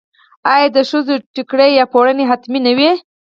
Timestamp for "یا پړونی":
1.79-2.23